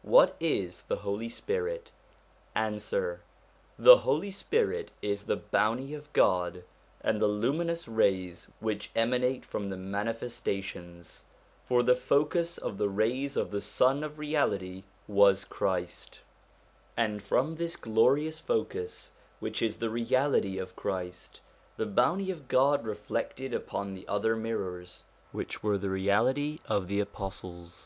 [0.00, 1.90] What is the Holy Spirit?
[2.54, 3.20] Answer.
[3.78, 6.64] The Holy Spirit is the Bounty of God,
[7.02, 11.26] and the luminous rays which emanate from the Manifesta tions;
[11.66, 16.22] for the focus of the rays of the Sun of Reality was Christ;
[16.96, 21.42] and from this glorious focus, which is the Reality of Christ,
[21.76, 25.02] the Bounty of God reflected upon the other mirrors
[25.32, 27.80] which were the reality of the apostles.